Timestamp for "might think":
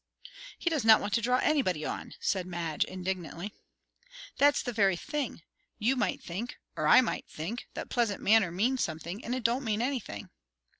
5.95-6.57, 7.01-7.67